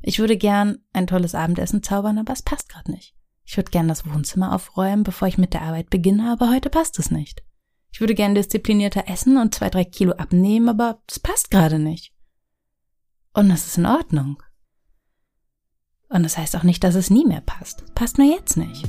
Ich 0.00 0.18
würde 0.18 0.36
gern 0.36 0.78
ein 0.92 1.06
tolles 1.06 1.34
Abendessen 1.34 1.82
zaubern, 1.82 2.18
aber 2.18 2.32
es 2.32 2.42
passt 2.42 2.68
gerade 2.68 2.90
nicht. 2.90 3.14
Ich 3.44 3.56
würde 3.56 3.70
gern 3.70 3.88
das 3.88 4.04
Wohnzimmer 4.04 4.52
aufräumen, 4.52 5.04
bevor 5.04 5.28
ich 5.28 5.38
mit 5.38 5.54
der 5.54 5.62
Arbeit 5.62 5.90
beginne, 5.90 6.32
aber 6.32 6.50
heute 6.50 6.70
passt 6.70 6.98
es 6.98 7.10
nicht. 7.10 7.44
Ich 7.92 8.00
würde 8.00 8.14
gern 8.14 8.34
disziplinierter 8.34 9.08
essen 9.08 9.38
und 9.38 9.54
zwei, 9.54 9.70
drei 9.70 9.84
Kilo 9.84 10.12
abnehmen, 10.12 10.68
aber 10.68 11.02
es 11.08 11.20
passt 11.20 11.50
gerade 11.50 11.78
nicht. 11.78 12.12
Und 13.32 13.48
das 13.48 13.66
ist 13.66 13.78
in 13.78 13.86
Ordnung. 13.86 14.42
Und 16.08 16.22
das 16.22 16.38
heißt 16.38 16.56
auch 16.56 16.62
nicht, 16.62 16.82
dass 16.84 16.94
es 16.94 17.10
nie 17.10 17.26
mehr 17.26 17.42
passt. 17.42 17.84
Passt 17.94 18.18
nur 18.18 18.26
jetzt 18.26 18.56
nicht. 18.56 18.88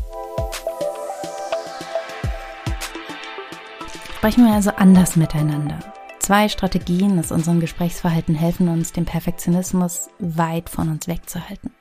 Sprechen 4.16 4.46
wir 4.46 4.54
also 4.54 4.72
anders 4.72 5.16
miteinander. 5.16 5.80
Zwei 6.20 6.50
Strategien 6.50 7.18
aus 7.18 7.32
unserem 7.32 7.60
Gesprächsverhalten 7.60 8.36
helfen 8.36 8.68
uns, 8.68 8.92
den 8.92 9.06
Perfektionismus 9.06 10.10
weit 10.20 10.70
von 10.70 10.90
uns 10.90 11.08
wegzuhalten. 11.08 11.72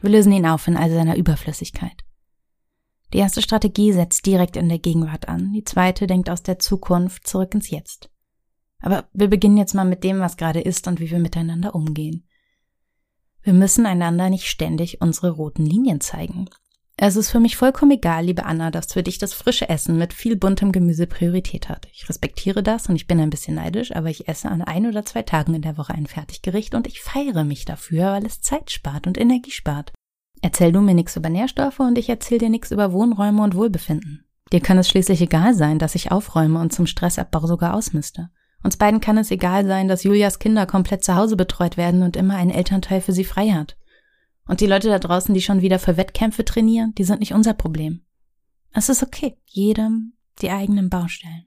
Wir 0.00 0.10
lösen 0.10 0.32
ihn 0.32 0.46
auf 0.46 0.66
in 0.66 0.76
all 0.76 0.90
seiner 0.90 1.16
Überflüssigkeit. 1.16 2.04
Die 3.12 3.18
erste 3.18 3.42
Strategie 3.42 3.92
setzt 3.92 4.26
direkt 4.26 4.56
in 4.56 4.68
der 4.68 4.78
Gegenwart 4.78 5.28
an, 5.28 5.52
die 5.52 5.64
zweite 5.64 6.06
denkt 6.06 6.30
aus 6.30 6.42
der 6.42 6.58
Zukunft 6.58 7.26
zurück 7.26 7.54
ins 7.54 7.70
Jetzt. 7.70 8.10
Aber 8.80 9.08
wir 9.12 9.28
beginnen 9.28 9.56
jetzt 9.56 9.74
mal 9.74 9.84
mit 9.84 10.02
dem, 10.02 10.18
was 10.18 10.36
gerade 10.36 10.60
ist 10.60 10.88
und 10.88 10.98
wie 10.98 11.10
wir 11.10 11.18
miteinander 11.18 11.74
umgehen. 11.74 12.26
Wir 13.42 13.52
müssen 13.52 13.86
einander 13.86 14.30
nicht 14.30 14.46
ständig 14.46 15.00
unsere 15.00 15.30
roten 15.30 15.66
Linien 15.66 16.00
zeigen. 16.00 16.48
Es 16.96 17.16
ist 17.16 17.30
für 17.30 17.40
mich 17.40 17.56
vollkommen 17.56 17.92
egal, 17.92 18.26
liebe 18.26 18.44
Anna, 18.44 18.70
dass 18.70 18.92
für 18.92 19.02
dich 19.02 19.18
das 19.18 19.32
frische 19.32 19.68
Essen 19.68 19.98
mit 19.98 20.12
viel 20.12 20.36
buntem 20.36 20.70
Gemüse 20.70 21.08
Priorität 21.08 21.68
hat. 21.68 21.88
Ich 21.92 22.08
respektiere 22.08 22.62
das 22.62 22.88
und 22.88 22.94
ich 22.94 23.08
bin 23.08 23.18
ein 23.18 23.30
bisschen 23.30 23.56
neidisch, 23.56 23.96
aber 23.96 24.10
ich 24.10 24.28
esse 24.28 24.48
an 24.48 24.62
ein 24.62 24.86
oder 24.86 25.04
zwei 25.04 25.22
Tagen 25.22 25.54
in 25.54 25.62
der 25.62 25.78
Woche 25.78 25.94
ein 25.94 26.06
Fertiggericht 26.06 26.74
und 26.74 26.86
ich 26.86 27.00
feiere 27.00 27.42
mich 27.42 27.64
dafür, 27.64 28.12
weil 28.12 28.26
es 28.26 28.40
Zeit 28.40 28.70
spart 28.70 29.06
und 29.06 29.18
Energie 29.18 29.50
spart. 29.50 29.92
Erzähl 30.42 30.70
du 30.70 30.80
mir 30.80 30.94
nichts 30.94 31.16
über 31.16 31.28
Nährstoffe 31.28 31.80
und 31.80 31.98
ich 31.98 32.08
erzähl 32.08 32.38
dir 32.38 32.50
nichts 32.50 32.70
über 32.70 32.92
Wohnräume 32.92 33.42
und 33.42 33.56
Wohlbefinden. 33.56 34.24
Dir 34.52 34.60
kann 34.60 34.78
es 34.78 34.88
schließlich 34.88 35.20
egal 35.22 35.54
sein, 35.54 35.78
dass 35.78 35.94
ich 35.94 36.12
aufräume 36.12 36.60
und 36.60 36.72
zum 36.72 36.86
Stressabbau 36.86 37.46
sogar 37.46 37.74
ausmiste. 37.74 38.28
Uns 38.62 38.76
beiden 38.76 39.00
kann 39.00 39.18
es 39.18 39.30
egal 39.30 39.66
sein, 39.66 39.88
dass 39.88 40.04
Julias 40.04 40.38
Kinder 40.38 40.66
komplett 40.66 41.04
zu 41.04 41.16
Hause 41.16 41.36
betreut 41.36 41.76
werden 41.76 42.02
und 42.02 42.16
immer 42.16 42.36
ein 42.36 42.50
Elternteil 42.50 43.00
für 43.00 43.12
sie 43.12 43.24
frei 43.24 43.50
hat. 43.50 43.76
Und 44.46 44.60
die 44.60 44.66
Leute 44.66 44.88
da 44.88 44.98
draußen, 44.98 45.34
die 45.34 45.40
schon 45.40 45.62
wieder 45.62 45.78
für 45.78 45.96
Wettkämpfe 45.96 46.44
trainieren, 46.44 46.94
die 46.96 47.04
sind 47.04 47.20
nicht 47.20 47.34
unser 47.34 47.54
Problem. 47.54 48.02
Es 48.72 48.88
ist 48.88 49.02
okay, 49.02 49.36
jedem 49.46 50.14
die 50.40 50.50
eigenen 50.50 50.88
Baustellen. 50.90 51.46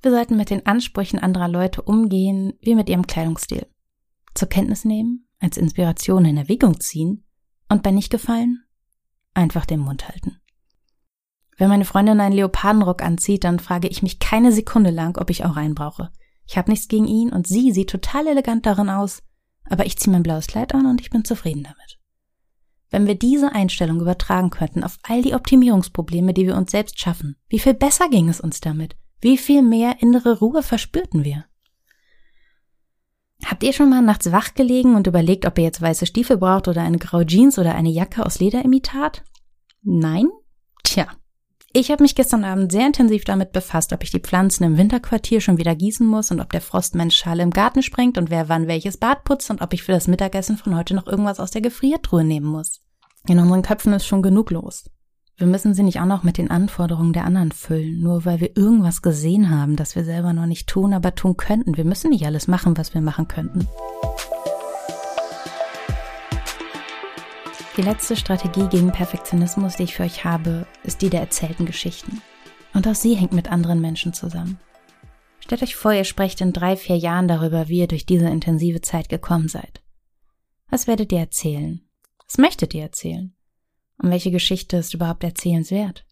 Wir 0.00 0.10
sollten 0.10 0.36
mit 0.36 0.50
den 0.50 0.66
Ansprüchen 0.66 1.18
anderer 1.18 1.48
Leute 1.48 1.82
umgehen, 1.82 2.54
wie 2.60 2.74
mit 2.74 2.88
ihrem 2.88 3.06
Kleidungsstil. 3.06 3.66
Zur 4.34 4.48
Kenntnis 4.48 4.84
nehmen, 4.84 5.28
als 5.38 5.56
Inspiration 5.56 6.24
in 6.24 6.36
Erwägung 6.36 6.80
ziehen 6.80 7.24
und 7.68 7.82
bei 7.82 7.90
nicht 7.90 8.10
gefallen 8.10 8.64
einfach 9.34 9.66
den 9.66 9.80
Mund 9.80 10.08
halten. 10.08 10.41
Wenn 11.62 11.68
meine 11.68 11.84
Freundin 11.84 12.18
einen 12.18 12.34
Leopardenrock 12.34 13.02
anzieht, 13.02 13.44
dann 13.44 13.60
frage 13.60 13.86
ich 13.86 14.02
mich 14.02 14.18
keine 14.18 14.50
Sekunde 14.50 14.90
lang, 14.90 15.16
ob 15.16 15.30
ich 15.30 15.44
auch 15.44 15.54
einen 15.54 15.76
brauche. 15.76 16.10
Ich 16.44 16.58
habe 16.58 16.68
nichts 16.68 16.88
gegen 16.88 17.06
ihn 17.06 17.30
und 17.30 17.46
sie 17.46 17.70
sieht 17.70 17.88
total 17.88 18.26
elegant 18.26 18.66
darin 18.66 18.90
aus, 18.90 19.22
aber 19.70 19.86
ich 19.86 19.96
ziehe 19.96 20.10
mein 20.10 20.24
blaues 20.24 20.48
Kleid 20.48 20.74
an 20.74 20.86
und 20.86 21.00
ich 21.00 21.10
bin 21.10 21.24
zufrieden 21.24 21.62
damit. 21.62 22.00
Wenn 22.90 23.06
wir 23.06 23.14
diese 23.14 23.52
Einstellung 23.52 24.00
übertragen 24.00 24.50
könnten 24.50 24.82
auf 24.82 24.98
all 25.04 25.22
die 25.22 25.34
Optimierungsprobleme, 25.34 26.34
die 26.34 26.48
wir 26.48 26.56
uns 26.56 26.72
selbst 26.72 26.98
schaffen, 26.98 27.36
wie 27.48 27.60
viel 27.60 27.74
besser 27.74 28.08
ging 28.08 28.28
es 28.28 28.40
uns 28.40 28.60
damit? 28.60 28.96
Wie 29.20 29.38
viel 29.38 29.62
mehr 29.62 30.02
innere 30.02 30.40
Ruhe 30.40 30.64
verspürten 30.64 31.22
wir? 31.22 31.44
Habt 33.44 33.62
ihr 33.62 33.72
schon 33.72 33.88
mal 33.88 34.02
nachts 34.02 34.32
wach 34.32 34.54
gelegen 34.54 34.96
und 34.96 35.06
überlegt, 35.06 35.46
ob 35.46 35.58
ihr 35.58 35.64
jetzt 35.64 35.80
weiße 35.80 36.06
Stiefel 36.06 36.38
braucht 36.38 36.66
oder 36.66 36.82
eine 36.82 36.98
graue 36.98 37.24
Jeans 37.24 37.56
oder 37.56 37.76
eine 37.76 37.90
Jacke 37.90 38.26
aus 38.26 38.40
Lederimitat? 38.40 39.22
Nein? 39.84 40.28
Tja, 40.82 41.06
ich 41.74 41.90
habe 41.90 42.02
mich 42.02 42.14
gestern 42.14 42.44
Abend 42.44 42.70
sehr 42.70 42.86
intensiv 42.86 43.24
damit 43.24 43.52
befasst, 43.52 43.92
ob 43.92 44.02
ich 44.02 44.10
die 44.10 44.20
Pflanzen 44.20 44.64
im 44.64 44.76
Winterquartier 44.76 45.40
schon 45.40 45.58
wieder 45.58 45.74
gießen 45.74 46.06
muss 46.06 46.30
und 46.30 46.40
ob 46.40 46.52
der 46.52 46.60
Frostmensch 46.60 47.16
Schale 47.16 47.42
im 47.42 47.50
Garten 47.50 47.82
sprengt 47.82 48.18
und 48.18 48.30
wer 48.30 48.48
wann 48.48 48.66
welches 48.66 48.98
Bad 48.98 49.24
putzt 49.24 49.50
und 49.50 49.62
ob 49.62 49.72
ich 49.72 49.82
für 49.82 49.92
das 49.92 50.08
Mittagessen 50.08 50.58
von 50.58 50.76
heute 50.76 50.94
noch 50.94 51.06
irgendwas 51.06 51.40
aus 51.40 51.50
der 51.50 51.62
Gefriertruhe 51.62 52.24
nehmen 52.24 52.46
muss. 52.46 52.80
In 53.26 53.38
unseren 53.38 53.62
Köpfen 53.62 53.92
ist 53.94 54.06
schon 54.06 54.22
genug 54.22 54.50
los. 54.50 54.90
Wir 55.38 55.46
müssen 55.46 55.74
sie 55.74 55.82
nicht 55.82 55.98
auch 55.98 56.06
noch 56.06 56.24
mit 56.24 56.36
den 56.36 56.50
Anforderungen 56.50 57.14
der 57.14 57.24
anderen 57.24 57.52
füllen, 57.52 58.00
nur 58.00 58.24
weil 58.24 58.40
wir 58.40 58.56
irgendwas 58.56 59.00
gesehen 59.00 59.50
haben, 59.50 59.76
das 59.76 59.96
wir 59.96 60.04
selber 60.04 60.32
noch 60.32 60.46
nicht 60.46 60.68
tun, 60.68 60.92
aber 60.92 61.14
tun 61.14 61.36
könnten. 61.36 61.76
Wir 61.76 61.84
müssen 61.84 62.10
nicht 62.10 62.26
alles 62.26 62.48
machen, 62.48 62.76
was 62.76 62.92
wir 62.92 63.00
machen 63.00 63.28
könnten. 63.28 63.66
Die 67.78 67.82
letzte 67.82 68.16
Strategie 68.16 68.68
gegen 68.68 68.92
Perfektionismus, 68.92 69.76
die 69.76 69.84
ich 69.84 69.94
für 69.94 70.02
euch 70.02 70.26
habe, 70.26 70.66
ist 70.84 71.00
die 71.00 71.08
der 71.08 71.20
erzählten 71.20 71.64
Geschichten. 71.64 72.20
Und 72.74 72.86
auch 72.86 72.94
sie 72.94 73.14
hängt 73.14 73.32
mit 73.32 73.50
anderen 73.50 73.80
Menschen 73.80 74.12
zusammen. 74.12 74.60
Stellt 75.40 75.62
euch 75.62 75.74
vor, 75.74 75.92
ihr 75.92 76.04
sprecht 76.04 76.42
in 76.42 76.52
drei, 76.52 76.76
vier 76.76 76.96
Jahren 76.98 77.28
darüber, 77.28 77.68
wie 77.68 77.78
ihr 77.78 77.88
durch 77.88 78.04
diese 78.04 78.28
intensive 78.28 78.82
Zeit 78.82 79.08
gekommen 79.08 79.48
seid. 79.48 79.82
Was 80.68 80.86
werdet 80.86 81.12
ihr 81.12 81.20
erzählen? 81.20 81.80
Was 82.26 82.36
möchtet 82.36 82.74
ihr 82.74 82.82
erzählen? 82.82 83.34
Und 83.96 84.10
welche 84.10 84.30
Geschichte 84.30 84.76
ist 84.76 84.92
überhaupt 84.92 85.24
erzählenswert? 85.24 86.04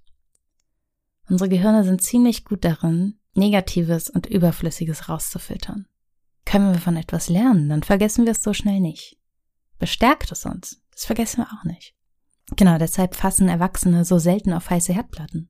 Unsere 1.28 1.50
Gehirne 1.50 1.84
sind 1.84 2.00
ziemlich 2.00 2.46
gut 2.46 2.64
darin, 2.64 3.18
Negatives 3.34 4.08
und 4.08 4.26
Überflüssiges 4.26 5.10
rauszufiltern. 5.10 5.86
Können 6.46 6.72
wir 6.72 6.80
von 6.80 6.96
etwas 6.96 7.28
lernen, 7.28 7.68
dann 7.68 7.82
vergessen 7.82 8.24
wir 8.24 8.32
es 8.32 8.42
so 8.42 8.54
schnell 8.54 8.80
nicht. 8.80 9.18
Bestärkt 9.78 10.32
es 10.32 10.44
uns, 10.46 10.82
das 11.00 11.06
vergessen 11.06 11.38
wir 11.38 11.46
auch 11.46 11.64
nicht. 11.64 11.94
Genau, 12.56 12.76
deshalb 12.76 13.14
fassen 13.14 13.48
Erwachsene 13.48 14.04
so 14.04 14.18
selten 14.18 14.52
auf 14.52 14.68
heiße 14.68 14.92
Herdplatten. 14.92 15.48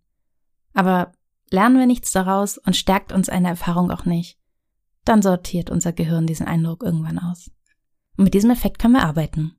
Aber 0.75 1.11
lernen 1.51 1.77
wir 1.77 1.87
nichts 1.87 2.13
daraus 2.13 2.57
und 2.57 2.77
stärkt 2.77 3.11
uns 3.11 3.29
eine 3.29 3.49
Erfahrung 3.49 3.91
auch 3.91 4.05
nicht, 4.05 4.39
dann 5.05 5.23
sortiert 5.23 5.69
unser 5.69 5.93
Gehirn 5.93 6.29
diesen 6.29 6.47
Eindruck 6.47 6.85
irgendwann 6.85 7.19
aus. 7.19 7.51
Und 8.17 8.25
mit 8.25 8.35
diesem 8.35 8.51
Effekt 8.53 8.79
können 8.79 8.95
wir 8.95 9.03
arbeiten. 9.03 9.57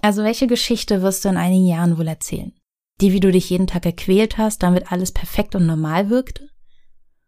Also 0.00 0.22
welche 0.22 0.46
Geschichte 0.46 1.02
wirst 1.02 1.22
du 1.26 1.28
in 1.28 1.36
einigen 1.36 1.66
Jahren 1.66 1.98
wohl 1.98 2.08
erzählen? 2.08 2.54
Die, 3.02 3.12
wie 3.12 3.20
du 3.20 3.30
dich 3.30 3.50
jeden 3.50 3.66
Tag 3.66 3.82
gequält 3.82 4.38
hast, 4.38 4.62
damit 4.62 4.90
alles 4.90 5.12
perfekt 5.12 5.54
und 5.54 5.66
normal 5.66 6.08
wirkte? 6.08 6.48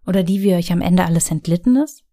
Oder 0.07 0.23
die, 0.23 0.41
wie 0.41 0.55
euch 0.55 0.73
am 0.73 0.81
Ende 0.81 1.05
alles 1.05 1.31
entlitten 1.31 1.77
ist? 1.77 2.05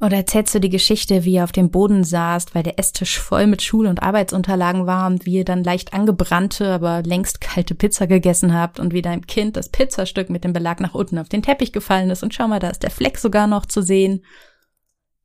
Oder 0.00 0.16
erzählst 0.16 0.54
du 0.54 0.60
die 0.60 0.70
Geschichte, 0.70 1.24
wie 1.24 1.34
ihr 1.34 1.44
auf 1.44 1.52
dem 1.52 1.70
Boden 1.70 2.04
saßt, 2.04 2.54
weil 2.54 2.62
der 2.62 2.78
Esstisch 2.78 3.18
voll 3.18 3.46
mit 3.46 3.60
Schul- 3.60 3.86
und 3.86 4.02
Arbeitsunterlagen 4.02 4.86
war 4.86 5.06
und 5.06 5.26
wie 5.26 5.34
ihr 5.34 5.44
dann 5.44 5.62
leicht 5.62 5.92
angebrannte, 5.92 6.72
aber 6.72 7.02
längst 7.02 7.42
kalte 7.42 7.74
Pizza 7.74 8.06
gegessen 8.06 8.54
habt 8.54 8.80
und 8.80 8.94
wie 8.94 9.02
deinem 9.02 9.26
Kind 9.26 9.56
das 9.56 9.68
Pizzastück 9.68 10.30
mit 10.30 10.42
dem 10.42 10.54
Belag 10.54 10.80
nach 10.80 10.94
unten 10.94 11.18
auf 11.18 11.28
den 11.28 11.42
Teppich 11.42 11.72
gefallen 11.72 12.08
ist 12.08 12.22
und 12.22 12.32
schau 12.32 12.48
mal, 12.48 12.60
da 12.60 12.70
ist 12.70 12.82
der 12.82 12.90
Fleck 12.90 13.18
sogar 13.18 13.46
noch 13.46 13.66
zu 13.66 13.82
sehen. 13.82 14.24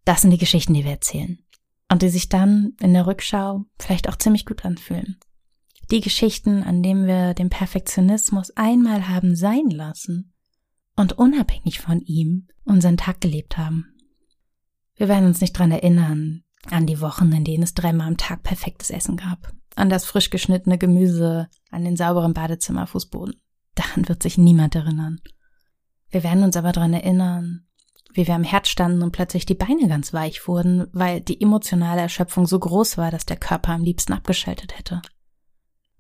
Das 0.04 0.22
sind 0.22 0.32
die 0.32 0.38
Geschichten, 0.38 0.74
die 0.74 0.84
wir 0.84 0.92
erzählen. 0.92 1.40
Und 1.90 2.02
die 2.02 2.10
sich 2.10 2.28
dann 2.28 2.74
in 2.82 2.94
der 2.94 3.08
Rückschau 3.08 3.64
vielleicht 3.80 4.10
auch 4.10 4.18
ziemlich 4.18 4.46
gut 4.46 4.66
anfühlen. 4.66 5.18
Die 5.90 6.02
Geschichten, 6.02 6.64
an 6.64 6.84
denen 6.84 7.08
wir 7.08 7.34
den 7.34 7.50
Perfektionismus 7.50 8.52
einmal 8.58 9.08
haben 9.08 9.36
sein 9.36 9.70
lassen 9.70 10.34
und 10.98 11.14
unabhängig 11.14 11.80
von 11.80 12.02
ihm 12.02 12.48
unseren 12.66 12.98
Tag 12.98 13.22
gelebt 13.22 13.58
haben. 13.58 13.95
Wir 14.96 15.08
werden 15.08 15.26
uns 15.26 15.42
nicht 15.42 15.54
dran 15.54 15.72
erinnern, 15.72 16.44
an 16.70 16.86
die 16.86 17.02
Wochen, 17.02 17.32
in 17.32 17.44
denen 17.44 17.64
es 17.64 17.74
dreimal 17.74 18.08
am 18.08 18.18
Tag 18.18 18.44
perfektes 18.44 18.90
Essen 18.90 19.18
gab, 19.18 19.54
an 19.76 19.90
das 19.90 20.06
frisch 20.06 20.30
geschnittene 20.30 20.78
Gemüse, 20.78 21.50
an 21.70 21.84
den 21.84 21.98
sauberen 21.98 22.34
Badezimmerfußboden. 22.34 23.36
Daran 23.76 24.08
wird 24.08 24.24
sich 24.24 24.38
niemand 24.38 24.76
erinnern. 24.76 25.20
Wir 26.10 26.24
werden 26.24 26.44
uns 26.44 26.56
aber 26.56 26.72
dran 26.72 26.94
erinnern, 26.94 27.68
wie 28.14 28.26
wir 28.26 28.36
am 28.36 28.44
Herd 28.44 28.68
standen 28.70 29.04
und 29.04 29.12
plötzlich 29.12 29.46
die 29.46 29.56
Beine 29.56 29.90
ganz 29.90 30.14
weich 30.14 30.48
wurden, 30.48 30.88
weil 30.94 31.20
die 31.20 31.42
emotionale 31.42 32.02
Erschöpfung 32.02 32.48
so 32.48 32.58
groß 32.58 32.98
war, 32.98 33.12
dass 33.12 33.26
der 33.26 33.36
Körper 33.36 33.74
am 33.74 33.84
liebsten 33.84 34.14
abgeschaltet 34.14 34.78
hätte. 34.78 35.02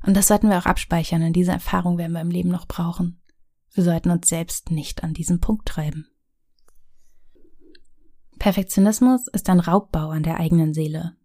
Und 0.05 0.15
das 0.15 0.27
sollten 0.27 0.49
wir 0.49 0.57
auch 0.57 0.65
abspeichern, 0.65 1.19
denn 1.21 1.33
diese 1.33 1.51
Erfahrung 1.51 1.97
werden 1.97 2.13
wir 2.13 2.21
im 2.21 2.29
Leben 2.29 2.49
noch 2.49 2.67
brauchen. 2.67 3.21
Wir 3.73 3.83
sollten 3.83 4.11
uns 4.11 4.29
selbst 4.29 4.71
nicht 4.71 5.03
an 5.03 5.13
diesen 5.13 5.41
Punkt 5.41 5.67
treiben. 5.67 6.07
Perfektionismus 8.39 9.27
ist 9.27 9.49
ein 9.49 9.59
Raubbau 9.59 10.09
an 10.09 10.23
der 10.23 10.39
eigenen 10.39 10.73
Seele, 10.73 11.15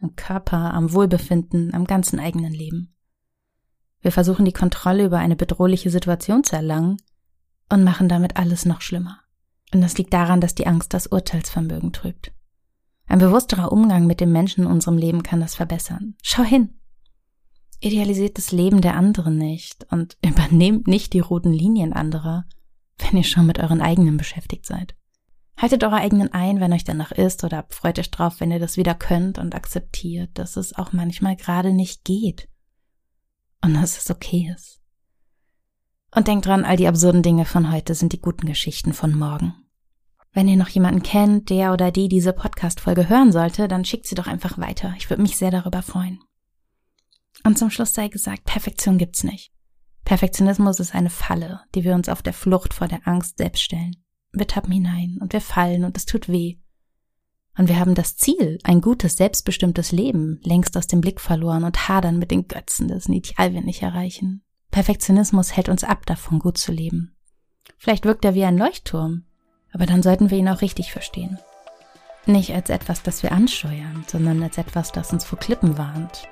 am 0.00 0.16
Körper, 0.16 0.72
am 0.74 0.92
Wohlbefinden, 0.92 1.74
am 1.74 1.84
ganzen 1.84 2.20
eigenen 2.20 2.52
Leben. 2.52 2.94
Wir 4.00 4.12
versuchen 4.12 4.44
die 4.44 4.52
Kontrolle 4.52 5.04
über 5.04 5.18
eine 5.18 5.36
bedrohliche 5.36 5.90
Situation 5.90 6.42
zu 6.44 6.56
erlangen 6.56 6.96
und 7.68 7.84
machen 7.84 8.08
damit 8.08 8.36
alles 8.36 8.64
noch 8.64 8.80
schlimmer. 8.80 9.20
Und 9.72 9.82
das 9.82 9.98
liegt 9.98 10.12
daran, 10.12 10.40
dass 10.40 10.54
die 10.54 10.66
Angst 10.66 10.94
das 10.94 11.06
Urteilsvermögen 11.06 11.92
trübt. 11.92 12.32
Ein 13.06 13.18
bewussterer 13.18 13.72
Umgang 13.72 14.06
mit 14.06 14.20
dem 14.20 14.32
Menschen 14.32 14.64
in 14.64 14.70
unserem 14.70 14.96
Leben 14.96 15.22
kann 15.22 15.40
das 15.40 15.54
verbessern. 15.54 16.14
Schau 16.22 16.42
hin! 16.42 16.80
Idealisiert 17.80 18.36
das 18.38 18.52
Leben 18.52 18.82
der 18.82 18.94
anderen 18.94 19.36
nicht 19.36 19.86
und 19.90 20.16
übernehmt 20.24 20.86
nicht 20.86 21.12
die 21.12 21.20
roten 21.20 21.52
Linien 21.52 21.92
anderer, 21.92 22.46
wenn 22.98 23.18
ihr 23.18 23.24
schon 23.24 23.46
mit 23.46 23.58
euren 23.58 23.80
eigenen 23.80 24.16
beschäftigt 24.16 24.66
seid. 24.66 24.94
Haltet 25.60 25.84
eure 25.84 25.96
eigenen 25.96 26.32
ein, 26.32 26.58
wenn 26.58 26.72
euch 26.72 26.84
danach 26.84 27.12
ist, 27.12 27.44
oder 27.44 27.66
freut 27.68 27.98
euch 27.98 28.10
drauf, 28.10 28.40
wenn 28.40 28.50
ihr 28.50 28.58
das 28.58 28.78
wieder 28.78 28.94
könnt 28.94 29.36
und 29.36 29.54
akzeptiert, 29.54 30.30
dass 30.32 30.56
es 30.56 30.74
auch 30.74 30.94
manchmal 30.94 31.36
gerade 31.36 31.74
nicht 31.74 32.02
geht. 32.04 32.48
Und 33.60 33.74
dass 33.74 33.98
es 33.98 34.10
okay 34.10 34.50
ist. 34.56 34.80
Und 36.14 36.28
denkt 36.28 36.46
dran, 36.46 36.64
all 36.64 36.78
die 36.78 36.88
absurden 36.88 37.22
Dinge 37.22 37.44
von 37.44 37.70
heute 37.70 37.94
sind 37.94 38.14
die 38.14 38.22
guten 38.22 38.46
Geschichten 38.46 38.94
von 38.94 39.14
morgen. 39.14 39.54
Wenn 40.32 40.48
ihr 40.48 40.56
noch 40.56 40.70
jemanden 40.70 41.02
kennt, 41.02 41.50
der 41.50 41.74
oder 41.74 41.90
die 41.90 42.08
diese 42.08 42.32
Podcast-Folge 42.32 43.10
hören 43.10 43.30
sollte, 43.30 43.68
dann 43.68 43.84
schickt 43.84 44.06
sie 44.06 44.14
doch 44.14 44.26
einfach 44.26 44.56
weiter. 44.56 44.94
Ich 44.96 45.10
würde 45.10 45.20
mich 45.20 45.36
sehr 45.36 45.50
darüber 45.50 45.82
freuen. 45.82 46.20
Und 47.44 47.58
zum 47.58 47.68
Schluss 47.68 47.92
sei 47.92 48.08
gesagt, 48.08 48.44
Perfektion 48.44 48.96
gibt's 48.96 49.24
nicht. 49.24 49.52
Perfektionismus 50.06 50.80
ist 50.80 50.94
eine 50.94 51.10
Falle, 51.10 51.60
die 51.74 51.84
wir 51.84 51.94
uns 51.94 52.08
auf 52.08 52.22
der 52.22 52.32
Flucht 52.32 52.72
vor 52.72 52.88
der 52.88 53.06
Angst 53.06 53.36
selbst 53.36 53.62
stellen. 53.62 53.94
Wir 54.32 54.46
tappen 54.46 54.72
hinein 54.72 55.18
und 55.20 55.32
wir 55.32 55.40
fallen 55.40 55.84
und 55.84 55.96
es 55.96 56.06
tut 56.06 56.28
weh. 56.28 56.58
Und 57.56 57.68
wir 57.68 57.78
haben 57.78 57.94
das 57.94 58.16
Ziel, 58.16 58.58
ein 58.62 58.80
gutes, 58.80 59.16
selbstbestimmtes 59.16 59.92
Leben, 59.92 60.40
längst 60.42 60.76
aus 60.76 60.86
dem 60.86 61.00
Blick 61.00 61.20
verloren 61.20 61.64
und 61.64 61.88
hadern 61.88 62.18
mit 62.18 62.30
den 62.30 62.46
Götzen, 62.46 62.88
dessen 62.88 63.12
Ideal 63.12 63.52
wir 63.52 63.60
nicht 63.60 63.82
erreichen. 63.82 64.42
Perfektionismus 64.70 65.56
hält 65.56 65.68
uns 65.68 65.82
ab 65.84 66.06
davon, 66.06 66.38
gut 66.38 66.56
zu 66.56 66.72
leben. 66.72 67.16
Vielleicht 67.76 68.04
wirkt 68.04 68.24
er 68.24 68.34
wie 68.34 68.44
ein 68.44 68.56
Leuchtturm, 68.56 69.24
aber 69.72 69.86
dann 69.86 70.02
sollten 70.02 70.30
wir 70.30 70.38
ihn 70.38 70.48
auch 70.48 70.62
richtig 70.62 70.92
verstehen. 70.92 71.38
Nicht 72.26 72.54
als 72.54 72.70
etwas, 72.70 73.02
das 73.02 73.22
wir 73.22 73.32
ansteuern, 73.32 74.04
sondern 74.06 74.42
als 74.42 74.58
etwas, 74.58 74.92
das 74.92 75.12
uns 75.12 75.24
vor 75.24 75.38
Klippen 75.38 75.76
warnt, 75.76 76.28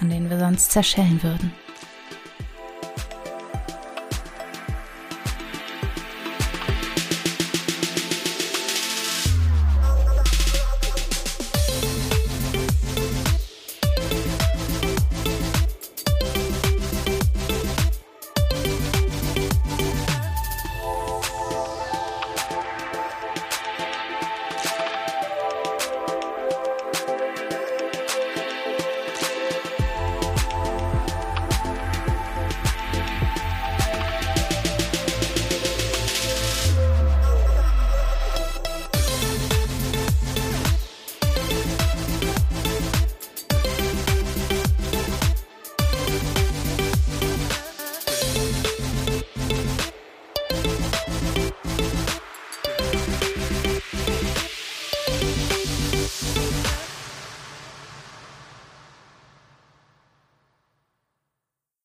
an 0.00 0.10
denen 0.10 0.30
wir 0.30 0.38
sonst 0.38 0.72
zerschellen 0.72 1.22
würden. 1.22 1.52